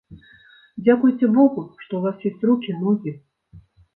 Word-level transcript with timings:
Дзякуйце 0.85 1.27
богу, 1.35 1.61
што 1.83 1.91
ў 1.99 2.01
вас 2.07 2.17
ёсць 2.31 2.45
рукі 2.51 2.75
ногі. 2.81 3.13